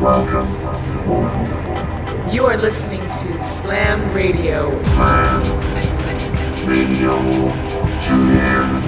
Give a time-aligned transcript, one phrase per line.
[0.00, 0.48] Welcome.
[2.32, 4.82] You are listening to Slam Radio.
[4.82, 5.42] Slam
[6.66, 7.18] Radio.
[8.00, 8.80] Tune in.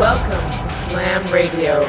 [0.00, 1.86] Welcome to Slam Radio.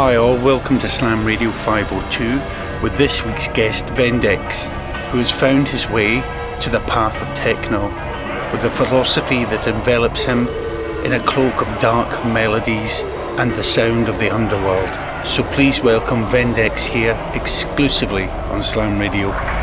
[0.00, 4.64] Hi all, welcome to Slam Radio 502 with this week's guest Vendex,
[5.10, 6.22] who has found his way
[6.62, 7.88] to the path of techno
[8.50, 10.48] with a philosophy that envelops him
[11.04, 13.02] in a cloak of dark melodies
[13.36, 14.88] and the sound of the underworld.
[15.26, 19.59] So please welcome Vendex here exclusively on Slam Radio.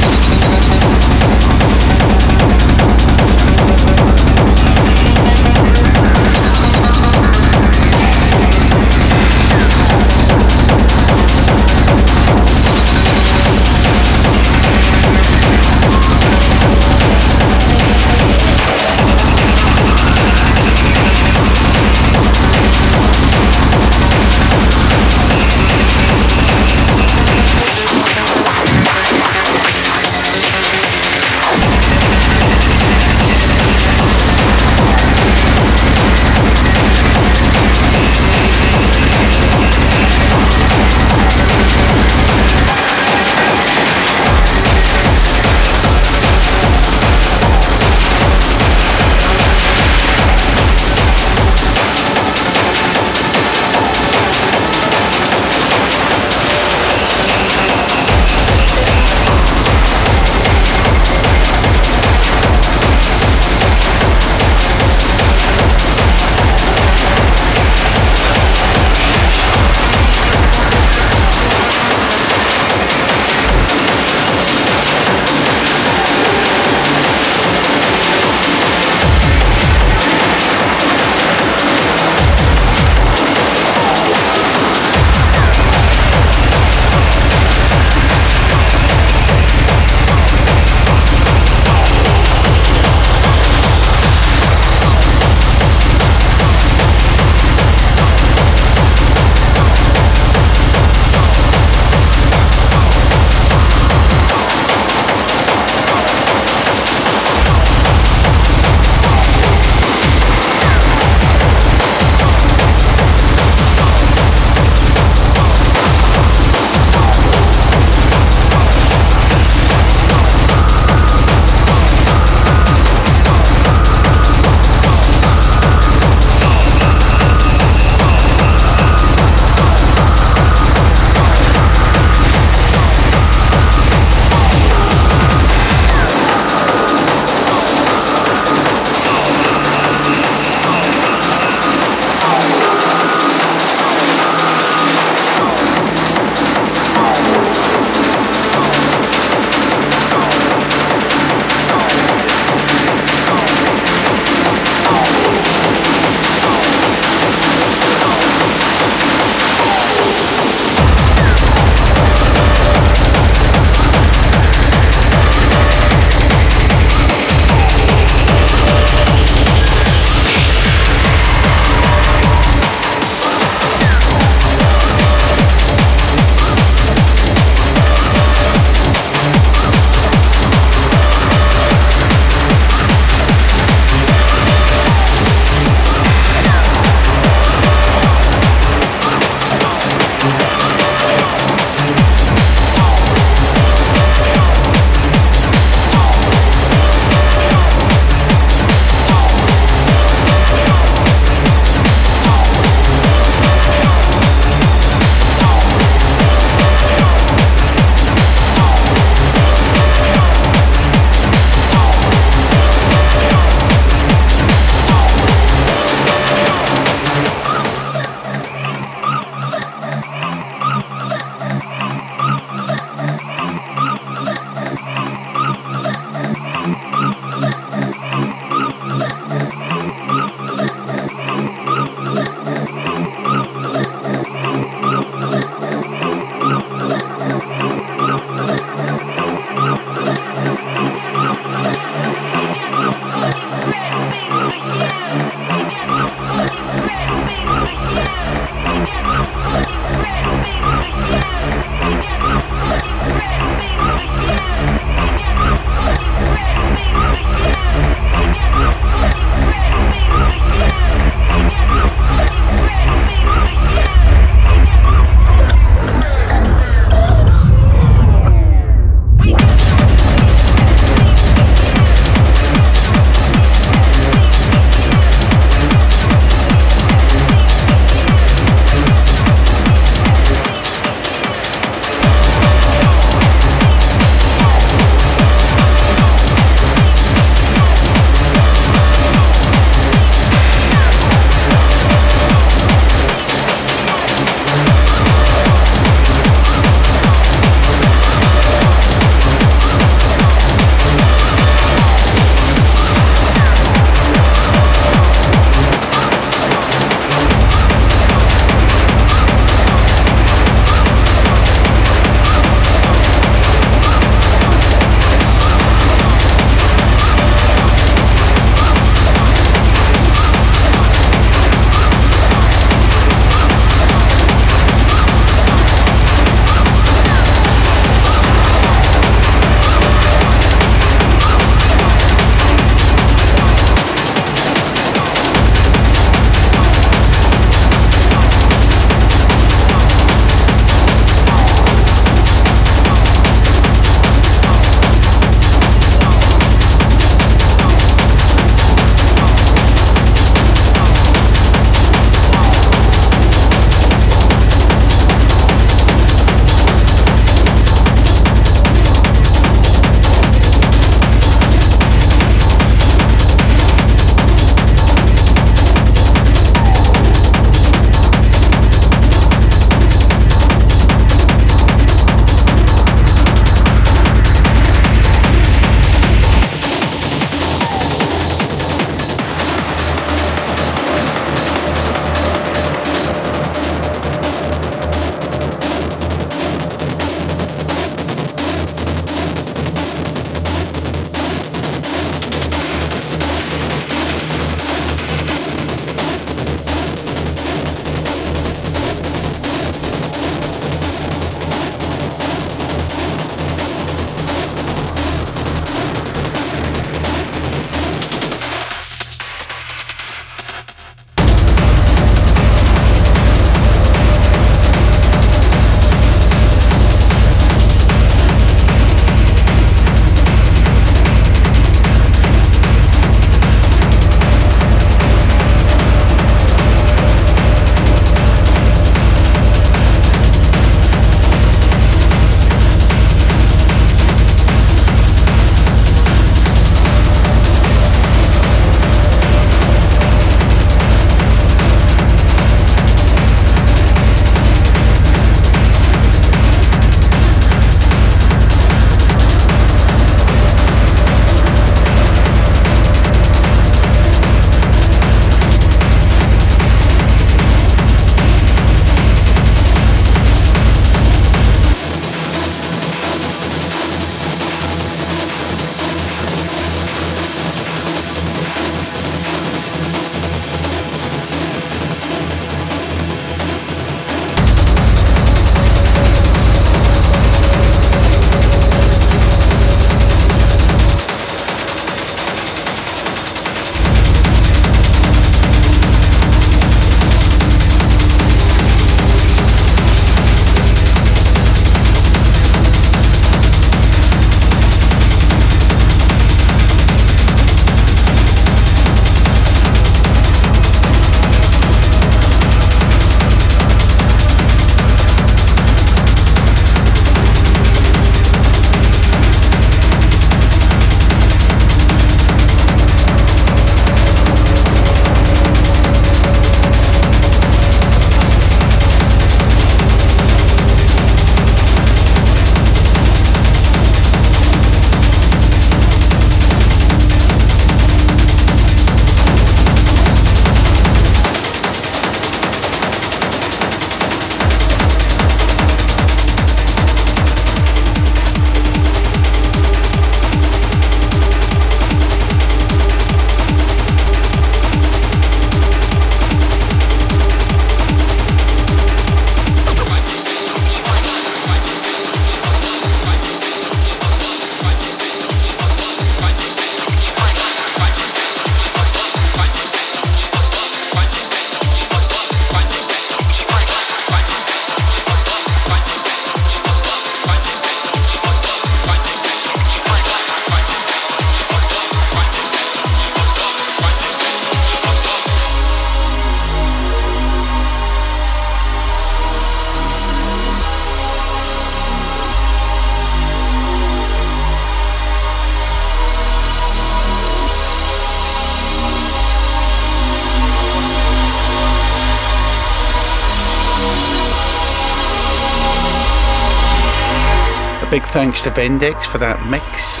[598.16, 600.00] Thanks to Vendex for that mix,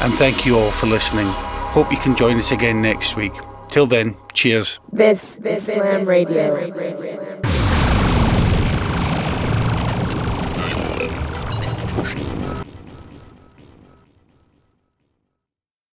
[0.00, 1.26] and thank you all for listening.
[1.26, 3.34] Hope you can join us again next week.
[3.68, 4.80] Till then, cheers.
[4.90, 6.08] This, this is Slam.
[6.08, 7.09] Radio.